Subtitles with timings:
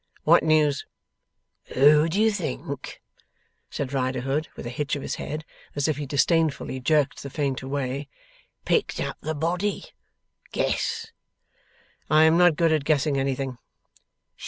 [0.23, 0.83] 'What news?'
[1.75, 3.03] 'Who do you think,'
[3.69, 7.61] said Riderhood, with a hitch of his head, as if he disdainfully jerked the feint
[7.61, 8.07] away,
[8.65, 9.85] 'picked up the body?
[10.51, 11.11] Guess.'
[12.09, 13.59] 'I am not good at guessing anything.